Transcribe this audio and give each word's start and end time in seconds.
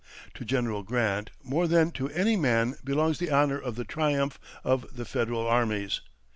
To 0.33 0.43
General 0.43 0.81
Grant 0.81 1.29
more 1.43 1.67
than 1.67 1.91
to 1.91 2.09
any 2.09 2.35
man 2.35 2.73
belongs 2.83 3.19
the 3.19 3.29
honour 3.31 3.59
of 3.59 3.75
the 3.75 3.83
triumph 3.85 4.39
of 4.63 4.87
the 4.97 5.05
Federal 5.05 5.45
armies. 5.45 6.01